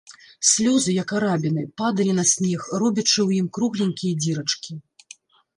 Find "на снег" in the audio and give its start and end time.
2.21-2.61